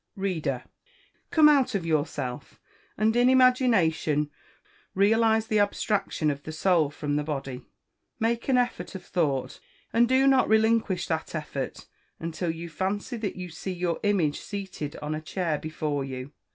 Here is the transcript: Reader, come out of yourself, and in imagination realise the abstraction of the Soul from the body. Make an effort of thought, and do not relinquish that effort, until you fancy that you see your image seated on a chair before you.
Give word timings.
Reader, 0.15 0.63
come 1.29 1.47
out 1.47 1.75
of 1.75 1.85
yourself, 1.85 2.59
and 2.97 3.15
in 3.15 3.29
imagination 3.29 4.31
realise 4.95 5.45
the 5.45 5.59
abstraction 5.59 6.31
of 6.31 6.41
the 6.41 6.51
Soul 6.51 6.89
from 6.89 7.17
the 7.17 7.23
body. 7.23 7.65
Make 8.19 8.49
an 8.49 8.57
effort 8.57 8.95
of 8.95 9.05
thought, 9.05 9.59
and 9.93 10.09
do 10.09 10.25
not 10.25 10.47
relinquish 10.49 11.05
that 11.05 11.35
effort, 11.35 11.85
until 12.19 12.49
you 12.49 12.67
fancy 12.67 13.15
that 13.17 13.35
you 13.35 13.49
see 13.49 13.73
your 13.73 13.99
image 14.01 14.39
seated 14.41 14.95
on 15.03 15.13
a 15.13 15.21
chair 15.21 15.59
before 15.59 16.03
you. 16.03 16.31